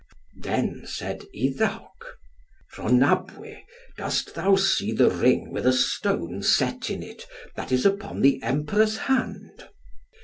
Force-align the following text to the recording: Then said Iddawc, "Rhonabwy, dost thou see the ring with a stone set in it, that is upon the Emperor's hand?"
Then 0.39 0.81
said 0.87 1.25
Iddawc, 1.31 2.15
"Rhonabwy, 2.75 3.59
dost 3.99 4.33
thou 4.33 4.55
see 4.55 4.91
the 4.93 5.11
ring 5.11 5.51
with 5.51 5.67
a 5.67 5.71
stone 5.73 6.41
set 6.41 6.89
in 6.89 7.03
it, 7.03 7.27
that 7.55 7.71
is 7.71 7.85
upon 7.85 8.21
the 8.21 8.41
Emperor's 8.41 8.97
hand?" 8.97 9.69